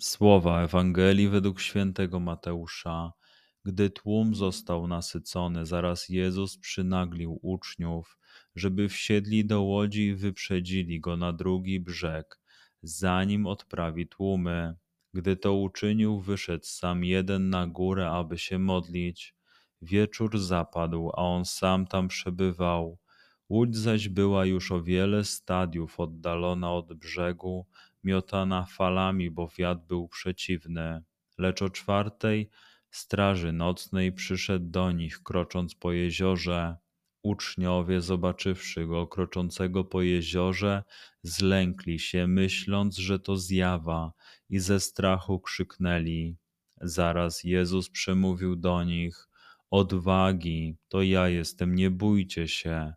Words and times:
Słowa 0.00 0.62
Ewangelii 0.62 1.28
według 1.28 1.60
świętego 1.60 2.20
Mateusza. 2.20 3.12
Gdy 3.64 3.90
tłum 3.90 4.34
został 4.34 4.86
nasycony, 4.86 5.66
zaraz 5.66 6.08
Jezus 6.08 6.58
przynaglił 6.58 7.38
uczniów, 7.42 8.18
żeby 8.54 8.88
wsiedli 8.88 9.46
do 9.46 9.62
łodzi 9.62 10.06
i 10.06 10.14
wyprzedzili 10.14 11.00
go 11.00 11.16
na 11.16 11.32
drugi 11.32 11.80
brzeg, 11.80 12.40
zanim 12.82 13.46
odprawi 13.46 14.06
tłumy. 14.06 14.74
Gdy 15.14 15.36
to 15.36 15.54
uczynił, 15.54 16.20
wyszedł 16.20 16.64
sam 16.64 17.04
jeden 17.04 17.50
na 17.50 17.66
górę, 17.66 18.10
aby 18.10 18.38
się 18.38 18.58
modlić. 18.58 19.34
Wieczór 19.82 20.38
zapadł, 20.38 21.10
a 21.10 21.16
on 21.16 21.44
sam 21.44 21.86
tam 21.86 22.08
przebywał. 22.08 22.98
Łódź 23.48 23.76
zaś 23.76 24.08
była 24.08 24.46
już 24.46 24.72
o 24.72 24.82
wiele 24.82 25.24
stadiów 25.24 26.00
oddalona 26.00 26.72
od 26.72 26.94
brzegu, 26.94 27.66
miotana 28.04 28.64
falami, 28.64 29.30
bo 29.30 29.48
wiatr 29.58 29.80
był 29.88 30.08
przeciwny. 30.08 31.02
Lecz 31.38 31.62
o 31.62 31.70
czwartej 31.70 32.50
straży 32.90 33.52
nocnej 33.52 34.12
przyszedł 34.12 34.70
do 34.70 34.92
nich, 34.92 35.22
krocząc 35.22 35.74
po 35.74 35.92
jeziorze. 35.92 36.76
Uczniowie, 37.22 38.00
zobaczywszy 38.00 38.86
go 38.86 39.06
kroczącego 39.06 39.84
po 39.84 40.02
jeziorze, 40.02 40.82
zlękli 41.22 41.98
się, 41.98 42.26
myśląc, 42.26 42.96
że 42.96 43.18
to 43.18 43.36
zjawa, 43.36 44.12
i 44.48 44.58
ze 44.58 44.80
strachu 44.80 45.40
krzyknęli. 45.40 46.36
Zaraz 46.80 47.44
Jezus 47.44 47.90
przemówił 47.90 48.56
do 48.56 48.84
nich: 48.84 49.28
Odwagi, 49.70 50.76
to 50.88 51.02
ja 51.02 51.28
jestem, 51.28 51.74
nie 51.74 51.90
bójcie 51.90 52.48
się. 52.48 52.94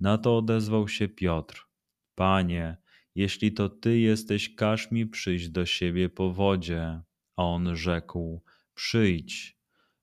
Na 0.00 0.18
to 0.18 0.36
odezwał 0.36 0.88
się 0.88 1.08
Piotr: 1.08 1.68
Panie, 2.14 2.76
jeśli 3.14 3.52
to 3.52 3.68
ty 3.68 3.98
jesteś, 3.98 4.54
każ 4.54 4.90
mi 4.90 5.06
przyjść 5.06 5.48
do 5.48 5.66
siebie 5.66 6.08
po 6.08 6.32
wodzie. 6.32 7.00
A 7.36 7.44
on 7.44 7.76
rzekł: 7.76 8.42
Przyjdź. 8.74 9.62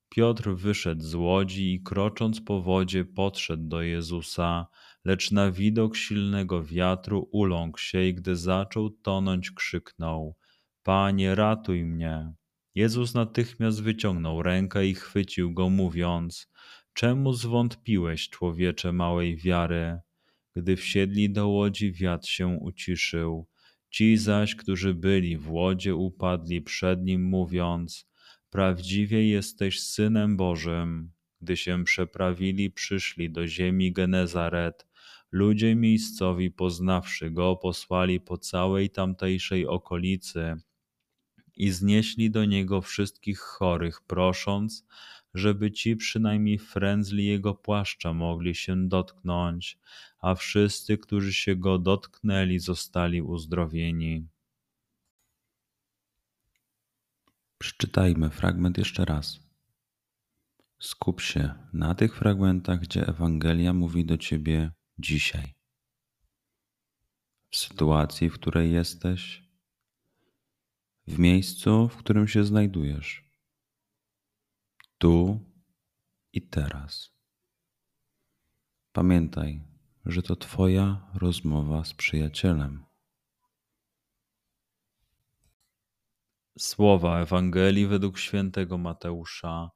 Piotr 0.09 0.49
wyszedł 0.49 1.01
z 1.01 1.15
łodzi 1.15 1.73
i 1.73 1.83
krocząc 1.83 2.41
po 2.41 2.61
wodzie 2.61 3.05
podszedł 3.05 3.67
do 3.67 3.81
Jezusa, 3.81 4.67
lecz 5.05 5.31
na 5.31 5.51
widok 5.51 5.95
silnego 5.95 6.63
wiatru 6.63 7.29
uląkł 7.31 7.79
się 7.79 8.03
i 8.03 8.13
gdy 8.13 8.35
zaczął 8.35 8.89
tonąć, 8.89 9.51
krzyknął: 9.51 10.35
Panie, 10.83 11.35
ratuj 11.35 11.85
mnie. 11.85 12.33
Jezus 12.75 13.13
natychmiast 13.13 13.83
wyciągnął 13.83 14.43
rękę 14.43 14.87
i 14.87 14.95
chwycił 14.95 15.53
go, 15.53 15.69
mówiąc: 15.69 16.51
Czemu 16.93 17.33
zwątpiłeś, 17.33 18.29
człowiecze 18.29 18.93
małej 18.93 19.37
wiary? 19.37 19.99
Gdy 20.55 20.75
wsiedli 20.75 21.29
do 21.29 21.47
łodzi, 21.47 21.91
wiatr 21.91 22.27
się 22.27 22.47
uciszył. 22.47 23.47
Ci 23.89 24.17
zaś, 24.17 24.55
którzy 24.55 24.93
byli 24.93 25.37
w 25.37 25.51
łodzie, 25.51 25.95
upadli 25.95 26.61
przed 26.61 27.03
nim, 27.03 27.23
mówiąc: 27.23 28.09
Prawdziwie 28.49 29.27
jesteś 29.29 29.81
synem 29.81 30.37
Bożym. 30.37 31.11
Gdy 31.41 31.57
się 31.57 31.83
przeprawili, 31.83 32.71
przyszli 32.71 33.31
do 33.31 33.47
ziemi 33.47 33.91
Genezaret. 33.91 34.87
Ludzie 35.31 35.75
miejscowi, 35.75 36.51
poznawszy 36.51 37.31
go, 37.31 37.55
posłali 37.55 38.19
po 38.19 38.37
całej 38.37 38.89
tamtejszej 38.89 39.67
okolicy 39.67 40.55
i 41.55 41.71
znieśli 41.71 42.31
do 42.31 42.45
niego 42.45 42.81
wszystkich 42.81 43.39
chorych, 43.39 44.01
prosząc, 44.01 44.85
żeby 45.33 45.71
ci 45.71 45.95
przynajmniej 45.95 46.57
frędzli 46.59 47.25
jego 47.25 47.53
płaszcza 47.53 48.13
mogli 48.13 48.55
się 48.55 48.87
dotknąć, 48.87 49.79
a 50.19 50.35
wszyscy, 50.35 50.97
którzy 50.97 51.33
się 51.33 51.55
go 51.55 51.79
dotknęli, 51.79 52.59
zostali 52.59 53.21
uzdrowieni. 53.21 54.27
Przeczytajmy 57.57 58.29
fragment 58.29 58.77
jeszcze 58.77 59.05
raz. 59.05 59.39
Skup 60.79 61.21
się 61.21 61.53
na 61.73 61.95
tych 61.95 62.15
fragmentach, 62.15 62.79
gdzie 62.79 63.07
Ewangelia 63.07 63.73
mówi 63.73 64.05
do 64.05 64.17
ciebie 64.17 64.71
dzisiaj. 64.99 65.53
W 67.49 67.57
sytuacji, 67.57 68.29
w 68.29 68.33
której 68.33 68.71
jesteś, 68.71 69.43
w 71.07 71.19
miejscu, 71.19 71.89
w 71.89 71.97
którym 71.97 72.27
się 72.27 72.43
znajdujesz, 72.43 73.28
tu 74.99 75.39
i 76.33 76.41
teraz. 76.41 77.11
Pamiętaj, 78.91 79.63
że 80.05 80.21
to 80.21 80.35
Twoja 80.35 81.11
rozmowa 81.13 81.83
z 81.83 81.93
przyjacielem. 81.93 82.85
Słowa 86.59 87.21
Ewangelii 87.21 87.87
według 87.87 88.19
świętego 88.19 88.77
Mateusza. 88.77 89.71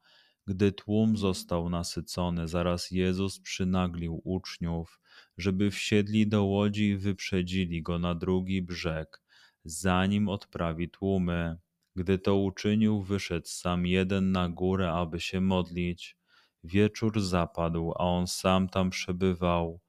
Gdy 0.47 0.71
tłum 0.71 1.17
został 1.17 1.69
nasycony, 1.69 2.47
zaraz 2.47 2.91
Jezus 2.91 3.39
przynaglił 3.39 4.21
uczniów, 4.23 4.99
żeby 5.37 5.71
wsiedli 5.71 6.27
do 6.27 6.43
łodzi 6.43 6.89
i 6.89 6.97
wyprzedzili 6.97 7.81
go 7.81 7.99
na 7.99 8.15
drugi 8.15 8.61
brzeg, 8.61 9.21
zanim 9.65 10.29
odprawi 10.29 10.89
tłumy. 10.89 11.57
Gdy 11.95 12.19
to 12.19 12.35
uczynił, 12.35 13.01
wyszedł 13.01 13.47
sam 13.47 13.85
jeden 13.85 14.31
na 14.31 14.49
górę, 14.49 14.93
aby 14.93 15.19
się 15.19 15.41
modlić. 15.41 16.17
Wieczór 16.63 17.21
zapadł, 17.21 17.91
a 17.91 17.97
on 17.97 18.27
sam 18.27 18.69
tam 18.69 18.89
przebywał. 18.89 19.79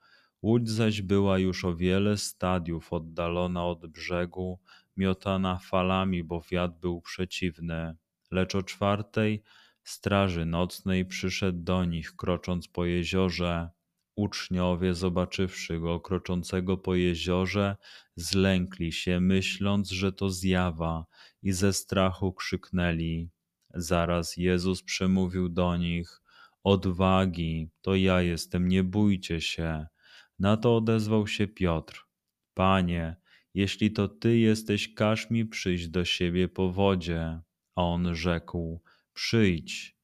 Łódź 0.43 0.71
zaś 0.71 1.03
była 1.03 1.39
już 1.39 1.65
o 1.65 1.77
wiele 1.77 2.17
stadiów 2.19 2.93
oddalona 2.93 3.67
od 3.67 3.87
brzegu, 3.87 4.61
miotana 4.97 5.59
falami, 5.59 6.25
bo 6.25 6.43
wiatr 6.51 6.75
był 6.81 7.01
przeciwny. 7.01 7.97
Lecz 8.31 8.55
o 8.55 8.63
czwartej 8.63 9.43
straży 9.85 10.47
nocnej 10.47 11.07
przyszedł 11.07 11.59
do 11.63 11.85
nich, 11.85 12.17
krocząc 12.17 12.69
po 12.69 12.85
jeziorze. 12.85 13.71
Uczniowie, 14.17 14.95
zobaczywszy 14.95 15.81
go 15.81 16.01
kroczącego 16.01 16.77
po 16.77 16.95
jeziorze, 16.95 17.77
zlękli 18.17 18.93
się, 18.93 19.21
myśląc, 19.21 19.91
że 19.91 20.13
to 20.13 20.31
zjawa, 20.31 21.07
i 21.43 21.53
ze 21.53 21.73
strachu 21.73 22.33
krzyknęli. 22.33 23.31
Zaraz 23.75 24.37
Jezus 24.37 24.83
przemówił 24.83 25.49
do 25.49 25.77
nich: 25.77 26.23
Odwagi, 26.65 27.71
to 27.83 27.95
ja 27.95 28.23
jestem, 28.23 28.69
nie 28.69 28.85
bójcie 28.85 29.41
się. 29.41 29.87
Na 30.39 30.57
to 30.57 30.77
odezwał 30.77 31.27
się 31.27 31.47
Piotr: 31.49 32.07
Panie, 32.55 33.17
jeśli 33.55 33.91
to 33.93 34.09
ty 34.09 34.39
jesteś, 34.39 34.95
każ 34.95 35.31
mi 35.31 35.47
przyjść 35.47 35.89
do 35.89 36.05
siebie 36.05 36.49
po 36.49 36.73
wodzie. 36.73 37.41
A 37.75 37.83
on 37.83 38.15
rzekł: 38.15 38.83
Przyjdź. 39.13 39.97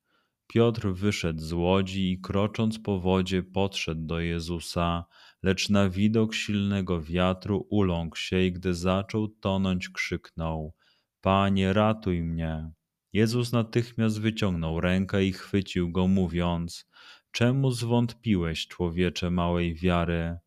Piotr 0.54 0.88
wyszedł 0.88 1.40
z 1.40 1.52
łodzi 1.52 2.12
i 2.12 2.20
krocząc 2.20 2.78
po 2.78 3.00
wodzie 3.00 3.42
podszedł 3.42 4.06
do 4.06 4.20
Jezusa, 4.20 5.04
lecz 5.42 5.68
na 5.68 5.88
widok 5.88 6.34
silnego 6.34 7.02
wiatru 7.02 7.66
uląkł 7.70 8.16
się 8.16 8.42
i 8.42 8.52
gdy 8.52 8.74
zaczął 8.74 9.28
tonąć, 9.28 9.88
krzyknął: 9.88 10.74
Panie, 11.20 11.72
ratuj 11.72 12.22
mnie. 12.22 12.70
Jezus 13.12 13.52
natychmiast 13.52 14.20
wyciągnął 14.20 14.80
rękę 14.80 15.24
i 15.24 15.32
chwycił 15.32 15.92
go, 15.92 16.08
mówiąc: 16.08 16.88
Czemu 17.30 17.70
zwątpiłeś, 17.70 18.66
człowiecze 18.66 19.30
małej 19.30 19.74
wiary? 19.74 20.38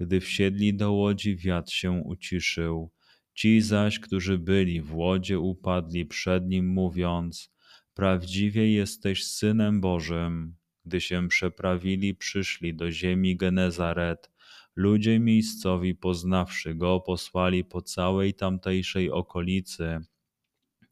Gdy 0.00 0.20
wsiedli 0.20 0.74
do 0.74 0.92
łodzi, 0.92 1.36
wiatr 1.36 1.72
się 1.72 1.90
uciszył. 1.90 2.90
Ci 3.34 3.60
zaś, 3.60 3.98
którzy 4.00 4.38
byli 4.38 4.80
w 4.80 4.94
łodzie, 4.94 5.38
upadli 5.38 6.06
przed 6.06 6.48
nim, 6.48 6.68
mówiąc: 6.68 7.55
Prawdziwie 7.96 8.72
jesteś 8.72 9.26
synem 9.26 9.80
Bożym. 9.80 10.56
Gdy 10.84 11.00
się 11.00 11.28
przeprawili, 11.28 12.14
przyszli 12.14 12.74
do 12.74 12.90
ziemi 12.90 13.36
Genezaret. 13.36 14.30
Ludzie 14.74 15.18
miejscowi, 15.18 15.94
poznawszy 15.94 16.74
go, 16.74 17.00
posłali 17.00 17.64
po 17.64 17.82
całej 17.82 18.34
tamtejszej 18.34 19.10
okolicy 19.10 20.00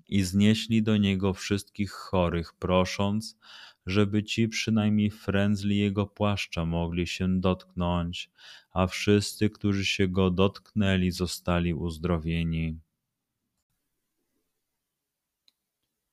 i 0.08 0.22
znieśli 0.22 0.82
do 0.82 0.96
niego 0.96 1.32
wszystkich 1.32 1.90
chorych, 1.90 2.52
prosząc, 2.58 3.38
żeby 3.86 4.24
ci 4.24 4.48
przynajmniej 4.48 5.10
frędzli 5.10 5.78
jego 5.78 6.06
płaszcza 6.06 6.64
mogli 6.64 7.06
się 7.06 7.40
dotknąć, 7.40 8.30
a 8.72 8.86
wszyscy, 8.86 9.50
którzy 9.50 9.84
się 9.84 10.08
go 10.08 10.30
dotknęli, 10.30 11.10
zostali 11.10 11.74
uzdrowieni. 11.74 12.78